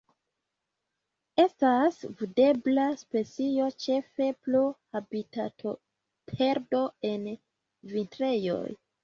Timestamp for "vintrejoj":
7.95-8.65